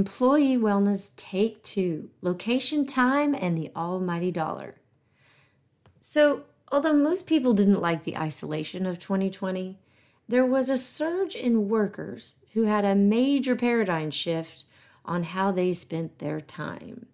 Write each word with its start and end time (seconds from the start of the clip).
Employee 0.00 0.56
Wellness 0.56 1.10
Take 1.16 1.62
Two 1.62 2.08
Location, 2.22 2.86
Time, 2.86 3.34
and 3.34 3.54
the 3.54 3.70
Almighty 3.76 4.30
Dollar. 4.30 4.76
So, 6.00 6.44
although 6.72 6.94
most 6.94 7.26
people 7.26 7.52
didn't 7.52 7.82
like 7.82 8.04
the 8.04 8.16
isolation 8.16 8.86
of 8.86 8.98
2020, 8.98 9.78
there 10.26 10.46
was 10.46 10.70
a 10.70 10.78
surge 10.78 11.34
in 11.34 11.68
workers 11.68 12.36
who 12.54 12.62
had 12.62 12.86
a 12.86 12.94
major 12.94 13.54
paradigm 13.54 14.10
shift 14.10 14.64
on 15.04 15.22
how 15.22 15.52
they 15.52 15.70
spent 15.74 16.18
their 16.18 16.40
time. 16.40 17.04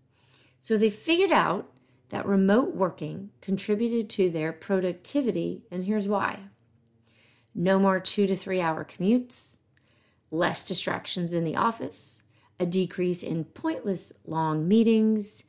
So, 0.60 0.78
they 0.78 0.88
figured 0.88 1.32
out 1.32 1.68
that 2.10 2.24
remote 2.24 2.72
working 2.76 3.30
contributed 3.40 4.08
to 4.10 4.30
their 4.30 4.52
productivity, 4.52 5.64
and 5.72 5.86
here's 5.86 6.06
why 6.06 6.38
no 7.52 7.80
more 7.80 7.98
two 7.98 8.28
to 8.28 8.36
three 8.36 8.60
hour 8.60 8.84
commutes, 8.84 9.56
less 10.30 10.62
distractions 10.62 11.34
in 11.34 11.42
the 11.42 11.56
office, 11.56 12.22
a 12.58 12.66
decrease 12.66 13.22
in 13.22 13.44
pointless 13.44 14.12
long 14.24 14.66
meetings, 14.66 15.44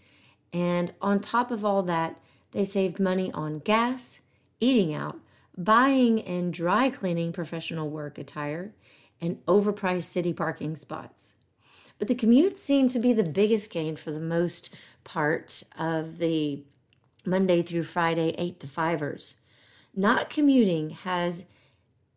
and 0.54 0.94
on 1.02 1.20
top 1.20 1.52
of 1.52 1.64
all 1.64 1.84
that, 1.84 2.20
they 2.52 2.66
saved 2.66 3.00
money 3.00 3.32
on 3.34 3.60
gas, 3.60 4.22
eating 4.60 4.94
out, 4.94 5.20
buying 5.58 6.22
and 6.22 6.54
dry 6.54 6.90
cleaning 6.90 7.32
professional 7.32 7.90
work 7.90 8.18
attire, 8.18 8.74
and 9.20 9.44
overpriced 9.46 10.04
city 10.04 10.34
parking 10.34 10.76
spots. 10.76 11.34
But 11.98 12.08
the 12.08 12.16
commute 12.16 12.58
seemed 12.58 12.92
to 12.92 13.00
be 13.00 13.14
the 13.14 13.24
biggest 13.24 13.72
gain 13.72 13.96
for 13.96 14.12
the 14.12 14.20
most 14.20 14.76
part 15.04 15.64
of 15.78 16.20
the 16.20 16.64
Monday 17.26 17.62
through 17.62 17.84
Friday 17.84 18.36
8 18.38 18.60
to 18.60 18.68
5ers. 18.68 19.36
Not 19.96 20.30
commuting 20.30 20.92
has 20.92 21.46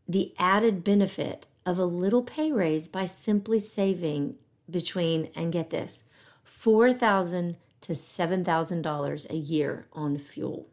the 0.07 0.35
added 0.39 0.85
benefit 0.85 1.47
of 1.65 1.79
a 1.79 1.85
little 1.85 2.23
pay 2.23 2.53
raise 2.53 2.89
by 2.89 3.07
simply 3.07 3.59
saving 3.59 4.37
between, 4.71 5.31
and 5.35 5.53
get 5.53 5.71
this, 5.71 6.05
4,000 6.45 7.57
to 7.83 7.93
$7,000 7.93 9.31
a 9.31 9.37
year 9.37 9.87
on 9.93 10.19
fuel. 10.19 10.69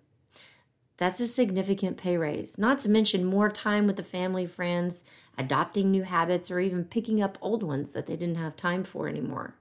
That's 0.98 1.20
a 1.20 1.28
significant 1.28 1.98
pay 1.98 2.18
raise, 2.18 2.58
not 2.58 2.80
to 2.80 2.90
mention 2.90 3.23
more 3.23 3.50
time 3.50 3.86
with 3.86 3.98
the 3.98 4.03
family, 4.03 4.48
friends, 4.48 5.03
adopting 5.38 5.92
new 5.92 6.03
habits, 6.03 6.50
or 6.50 6.59
even 6.59 6.84
picking 6.86 7.22
up 7.22 7.38
old 7.40 7.62
ones 7.62 7.92
that 7.92 8.08
they 8.08 8.16
didn't 8.16 8.36
have 8.36 8.56
time 8.56 8.84
for 8.84 9.08
anymore. 9.08 9.53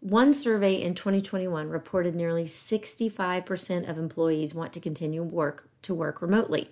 One 0.00 0.34
survey 0.34 0.82
in 0.82 0.94
2021 0.94 1.70
reported 1.70 2.14
nearly 2.14 2.44
65% 2.44 3.88
of 3.88 3.96
employees 3.96 4.54
want 4.54 4.72
to 4.74 4.80
continue 4.80 5.22
work 5.22 5.68
to 5.82 5.94
work 5.94 6.20
remotely. 6.20 6.68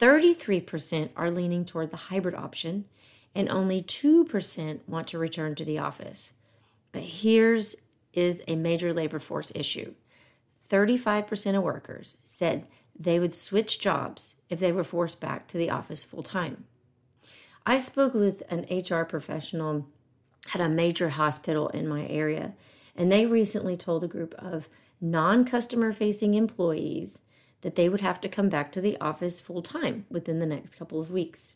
33% 0.00 1.10
are 1.16 1.30
leaning 1.30 1.64
toward 1.64 1.90
the 1.90 1.96
hybrid 1.96 2.34
option, 2.34 2.86
and 3.38 3.48
only 3.48 3.80
2% 3.80 4.80
want 4.88 5.06
to 5.06 5.16
return 5.16 5.54
to 5.54 5.64
the 5.64 5.78
office. 5.78 6.34
But 6.90 7.02
here's 7.02 7.76
is 8.12 8.42
a 8.48 8.56
major 8.56 8.92
labor 8.92 9.20
force 9.20 9.52
issue. 9.54 9.94
35% 10.68 11.56
of 11.56 11.62
workers 11.62 12.16
said 12.24 12.66
they 12.98 13.20
would 13.20 13.32
switch 13.32 13.78
jobs 13.78 14.34
if 14.50 14.58
they 14.58 14.72
were 14.72 14.82
forced 14.82 15.20
back 15.20 15.46
to 15.46 15.56
the 15.56 15.70
office 15.70 16.02
full 16.02 16.24
time. 16.24 16.64
I 17.64 17.78
spoke 17.78 18.12
with 18.12 18.42
an 18.50 18.66
HR 18.68 19.04
professional 19.04 19.86
at 20.52 20.60
a 20.60 20.68
major 20.68 21.10
hospital 21.10 21.68
in 21.68 21.86
my 21.86 22.08
area, 22.08 22.54
and 22.96 23.12
they 23.12 23.24
recently 23.24 23.76
told 23.76 24.02
a 24.02 24.08
group 24.08 24.34
of 24.34 24.68
non 25.00 25.44
customer 25.44 25.92
facing 25.92 26.34
employees 26.34 27.22
that 27.60 27.76
they 27.76 27.88
would 27.88 28.00
have 28.00 28.20
to 28.22 28.28
come 28.28 28.48
back 28.48 28.72
to 28.72 28.80
the 28.80 28.98
office 29.00 29.38
full 29.38 29.62
time 29.62 30.06
within 30.10 30.40
the 30.40 30.46
next 30.46 30.74
couple 30.74 31.00
of 31.00 31.12
weeks. 31.12 31.54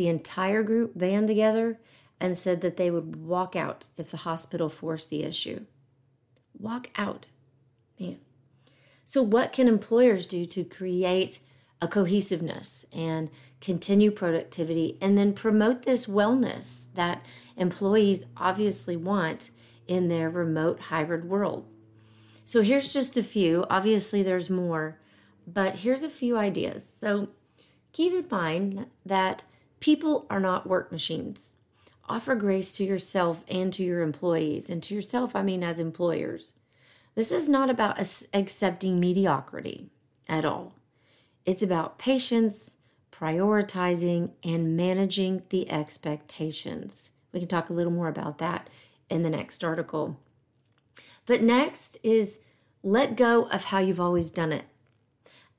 The 0.00 0.08
entire 0.08 0.62
group 0.62 0.96
band 0.96 1.28
together 1.28 1.78
and 2.18 2.38
said 2.38 2.62
that 2.62 2.78
they 2.78 2.90
would 2.90 3.16
walk 3.16 3.54
out 3.54 3.88
if 3.98 4.10
the 4.10 4.16
hospital 4.16 4.70
forced 4.70 5.10
the 5.10 5.24
issue. 5.24 5.66
Walk 6.58 6.88
out. 6.96 7.26
Man. 7.98 8.16
So, 9.04 9.22
what 9.22 9.52
can 9.52 9.68
employers 9.68 10.26
do 10.26 10.46
to 10.46 10.64
create 10.64 11.40
a 11.82 11.86
cohesiveness 11.86 12.86
and 12.94 13.28
continue 13.60 14.10
productivity 14.10 14.96
and 15.02 15.18
then 15.18 15.34
promote 15.34 15.82
this 15.82 16.06
wellness 16.06 16.86
that 16.94 17.22
employees 17.58 18.24
obviously 18.38 18.96
want 18.96 19.50
in 19.86 20.08
their 20.08 20.30
remote 20.30 20.80
hybrid 20.80 21.26
world? 21.26 21.66
So, 22.46 22.62
here's 22.62 22.90
just 22.90 23.18
a 23.18 23.22
few. 23.22 23.66
Obviously, 23.68 24.22
there's 24.22 24.48
more, 24.48 24.98
but 25.46 25.80
here's 25.80 26.02
a 26.02 26.08
few 26.08 26.38
ideas. 26.38 26.90
So, 26.98 27.28
keep 27.92 28.14
in 28.14 28.24
mind 28.30 28.86
that 29.04 29.42
people 29.80 30.26
are 30.30 30.40
not 30.40 30.68
work 30.68 30.92
machines 30.92 31.54
offer 32.10 32.34
grace 32.34 32.72
to 32.72 32.84
yourself 32.84 33.44
and 33.48 33.72
to 33.72 33.84
your 33.84 34.02
employees. 34.02 34.68
And 34.68 34.82
to 34.82 34.94
yourself, 34.94 35.36
I 35.36 35.42
mean 35.42 35.62
as 35.62 35.78
employers. 35.78 36.52
This 37.14 37.32
is 37.32 37.48
not 37.48 37.70
about 37.70 38.00
accepting 38.34 39.00
mediocrity 39.00 39.90
at 40.28 40.44
all. 40.44 40.74
It's 41.46 41.62
about 41.62 41.98
patience, 41.98 42.76
prioritizing, 43.12 44.32
and 44.42 44.76
managing 44.76 45.42
the 45.48 45.70
expectations. 45.70 47.12
We 47.32 47.40
can 47.40 47.48
talk 47.48 47.70
a 47.70 47.74
little 47.74 47.92
more 47.92 48.08
about 48.08 48.38
that 48.38 48.68
in 49.08 49.22
the 49.22 49.30
next 49.30 49.62
article. 49.62 50.18
But 51.26 51.42
next 51.42 51.96
is 52.02 52.40
let 52.82 53.16
go 53.16 53.44
of 53.44 53.64
how 53.64 53.78
you've 53.78 54.00
always 54.00 54.30
done 54.30 54.52
it. 54.52 54.64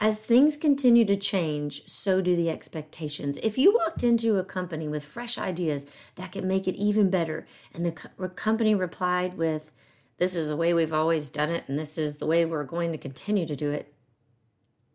As 0.03 0.19
things 0.19 0.57
continue 0.57 1.05
to 1.05 1.15
change, 1.15 1.83
so 1.85 2.21
do 2.21 2.35
the 2.35 2.49
expectations. 2.49 3.37
If 3.43 3.59
you 3.59 3.71
walked 3.71 4.01
into 4.01 4.39
a 4.39 4.43
company 4.43 4.87
with 4.87 5.03
fresh 5.03 5.37
ideas 5.37 5.85
that 6.15 6.31
could 6.31 6.43
make 6.43 6.67
it 6.67 6.73
even 6.73 7.11
better, 7.11 7.45
and 7.71 7.85
the 7.85 7.91
co- 7.91 8.29
company 8.29 8.73
replied 8.73 9.37
with, 9.37 9.71
This 10.17 10.35
is 10.35 10.47
the 10.47 10.55
way 10.55 10.73
we've 10.73 10.91
always 10.91 11.29
done 11.29 11.51
it, 11.51 11.65
and 11.67 11.77
this 11.77 11.99
is 11.99 12.17
the 12.17 12.25
way 12.25 12.45
we're 12.45 12.63
going 12.63 12.91
to 12.93 12.97
continue 12.97 13.45
to 13.45 13.55
do 13.55 13.69
it, 13.69 13.93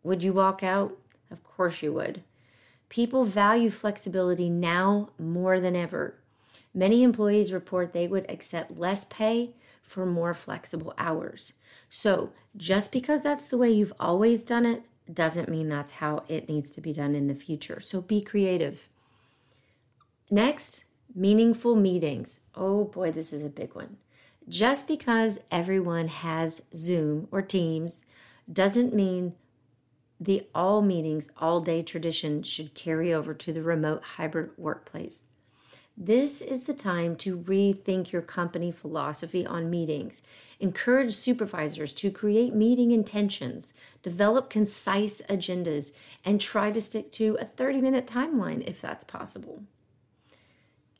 would 0.03 0.23
you 0.23 0.33
walk 0.33 0.61
out? 0.61 0.97
Of 1.31 1.41
course 1.41 1.81
you 1.81 1.93
would. 1.93 2.21
People 2.89 3.23
value 3.23 3.71
flexibility 3.71 4.49
now 4.49 5.11
more 5.17 5.61
than 5.61 5.77
ever. 5.77 6.15
Many 6.73 7.03
employees 7.03 7.53
report 7.53 7.93
they 7.93 8.09
would 8.09 8.29
accept 8.29 8.77
less 8.77 9.05
pay 9.05 9.51
for 9.81 10.05
more 10.05 10.33
flexible 10.33 10.93
hours. 10.97 11.53
So, 11.87 12.33
just 12.57 12.91
because 12.91 13.23
that's 13.23 13.47
the 13.47 13.57
way 13.57 13.71
you've 13.71 13.93
always 14.01 14.43
done 14.43 14.65
it 14.65 14.83
doesn't 15.13 15.49
mean 15.49 15.69
that's 15.69 15.93
how 15.93 16.23
it 16.27 16.49
needs 16.49 16.69
to 16.71 16.81
be 16.81 16.93
done 16.93 17.15
in 17.15 17.27
the 17.27 17.35
future. 17.35 17.79
So 17.79 18.01
be 18.01 18.21
creative. 18.21 18.87
Next, 20.29 20.85
meaningful 21.15 21.75
meetings. 21.75 22.41
Oh 22.55 22.85
boy, 22.85 23.11
this 23.11 23.31
is 23.33 23.43
a 23.43 23.49
big 23.49 23.73
one. 23.75 23.97
Just 24.49 24.87
because 24.87 25.39
everyone 25.51 26.07
has 26.07 26.61
Zoom 26.75 27.27
or 27.31 27.41
Teams 27.41 28.03
doesn't 28.51 28.93
mean 28.93 29.33
the 30.19 30.47
all 30.55 30.81
meetings, 30.81 31.29
all 31.37 31.61
day 31.61 31.81
tradition 31.83 32.43
should 32.43 32.73
carry 32.73 33.13
over 33.13 33.33
to 33.33 33.53
the 33.53 33.61
remote 33.61 34.03
hybrid 34.03 34.51
workplace. 34.57 35.23
This 35.99 36.43
is 36.43 36.63
the 36.63 36.75
time 36.75 37.15
to 37.17 37.39
rethink 37.39 38.11
your 38.11 38.21
company 38.21 38.71
philosophy 38.71 39.47
on 39.47 39.71
meetings. 39.71 40.21
Encourage 40.59 41.15
supervisors 41.15 41.91
to 41.93 42.11
create 42.11 42.53
meeting 42.53 42.91
intentions, 42.91 43.73
develop 44.03 44.47
concise 44.47 45.23
agendas, 45.27 45.91
and 46.23 46.39
try 46.39 46.69
to 46.69 46.79
stick 46.79 47.11
to 47.13 47.35
a 47.41 47.45
30 47.45 47.81
minute 47.81 48.05
timeline 48.05 48.61
if 48.67 48.79
that's 48.79 49.03
possible. 49.03 49.63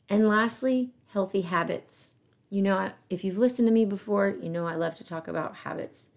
And 0.08 0.26
lastly, 0.26 0.90
healthy 1.12 1.42
habits. 1.42 2.10
You 2.50 2.62
know, 2.62 2.90
if 3.08 3.22
you've 3.22 3.38
listened 3.38 3.68
to 3.68 3.72
me 3.72 3.84
before, 3.84 4.36
you 4.42 4.48
know 4.48 4.66
I 4.66 4.74
love 4.74 4.96
to 4.96 5.04
talk 5.04 5.28
about 5.28 5.58
habits. 5.58 6.08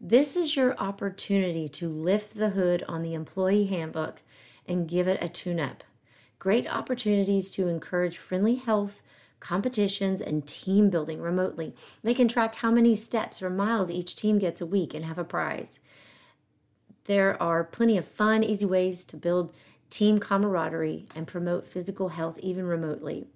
This 0.00 0.34
is 0.34 0.56
your 0.56 0.78
opportunity 0.78 1.68
to 1.68 1.90
lift 1.90 2.36
the 2.36 2.50
hood 2.50 2.84
on 2.88 3.02
the 3.02 3.12
employee 3.12 3.66
handbook 3.66 4.22
and 4.66 4.88
give 4.88 5.08
it 5.08 5.22
a 5.22 5.28
tune 5.28 5.60
up 5.60 5.84
great 6.40 6.66
opportunities 6.66 7.50
to 7.50 7.68
encourage 7.68 8.18
friendly 8.18 8.56
health, 8.56 9.02
competitions, 9.38 10.20
and 10.20 10.48
team 10.48 10.90
building 10.90 11.20
remotely. 11.20 11.76
They 12.02 12.14
can 12.14 12.26
track 12.26 12.56
how 12.56 12.72
many 12.72 12.96
steps 12.96 13.40
or 13.40 13.50
miles 13.50 13.90
each 13.90 14.16
team 14.16 14.40
gets 14.40 14.60
a 14.60 14.66
week 14.66 14.92
and 14.92 15.04
have 15.04 15.18
a 15.18 15.24
prize. 15.24 15.78
There 17.04 17.40
are 17.40 17.62
plenty 17.62 17.96
of 17.96 18.08
fun, 18.08 18.42
easy 18.42 18.66
ways 18.66 19.04
to 19.04 19.16
build 19.16 19.52
team 19.90 20.18
camaraderie 20.18 21.06
and 21.14 21.26
promote 21.26 21.66
physical 21.66 22.08
health 22.08 22.38
even 22.38 22.64
remotely. 22.64 23.28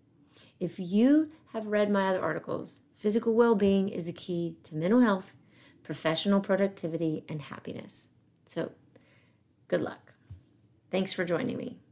If 0.59 0.81
you 0.81 1.31
have 1.53 1.67
read 1.67 1.91
my 1.91 2.09
other 2.09 2.23
articles, 2.23 2.81
physical 2.95 3.35
well 3.35 3.55
being 3.55 3.89
is 3.89 4.09
a 4.09 4.13
key 4.13 4.57
to 4.65 4.77
mental 4.77 5.01
health, 5.01 5.35
professional 5.83 6.41
productivity, 6.41 7.25
and 7.29 7.43
happiness. 7.43 8.09
So, 8.47 8.73
good 9.69 9.83
luck. 9.83 10.15
Thanks 10.91 11.13
for 11.13 11.25
joining 11.25 11.59
me. 11.59 11.84